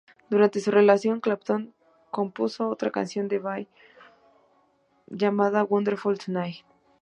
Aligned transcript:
Durante 0.31 0.59
su 0.59 0.71
relación, 0.71 1.19
Clapton 1.21 1.75
compuso 2.09 2.67
otra 2.69 2.89
canción 2.89 3.27
para 3.27 3.39
Boyd 3.41 3.67
llamada 5.05 5.63
"Wonderful 5.63 6.17
Tonight". 6.17 6.65